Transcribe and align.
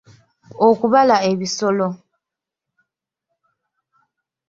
Okubala 0.67 1.15
ebisolo. 1.31 1.87